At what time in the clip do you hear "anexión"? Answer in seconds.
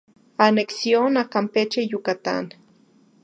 0.47-1.15